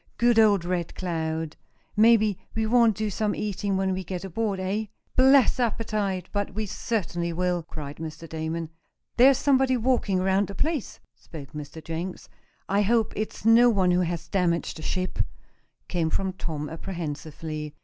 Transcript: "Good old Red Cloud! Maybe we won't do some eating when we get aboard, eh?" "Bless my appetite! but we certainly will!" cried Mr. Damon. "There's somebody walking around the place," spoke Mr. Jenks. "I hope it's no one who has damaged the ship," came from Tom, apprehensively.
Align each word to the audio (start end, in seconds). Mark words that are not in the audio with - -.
"Good 0.17 0.39
old 0.39 0.65
Red 0.65 0.95
Cloud! 0.95 1.57
Maybe 1.95 2.39
we 2.55 2.65
won't 2.65 2.97
do 2.97 3.11
some 3.11 3.35
eating 3.35 3.77
when 3.77 3.93
we 3.93 4.03
get 4.03 4.23
aboard, 4.25 4.59
eh?" 4.59 4.85
"Bless 5.15 5.59
my 5.59 5.65
appetite! 5.65 6.27
but 6.31 6.55
we 6.55 6.65
certainly 6.65 7.31
will!" 7.31 7.61
cried 7.61 7.97
Mr. 7.97 8.27
Damon. 8.27 8.71
"There's 9.17 9.37
somebody 9.37 9.77
walking 9.77 10.19
around 10.19 10.47
the 10.47 10.55
place," 10.55 10.99
spoke 11.13 11.51
Mr. 11.51 11.83
Jenks. 11.83 12.29
"I 12.67 12.81
hope 12.81 13.13
it's 13.15 13.45
no 13.45 13.69
one 13.69 13.91
who 13.91 13.99
has 14.01 14.27
damaged 14.27 14.77
the 14.77 14.81
ship," 14.81 15.19
came 15.87 16.09
from 16.09 16.33
Tom, 16.33 16.67
apprehensively. 16.67 17.75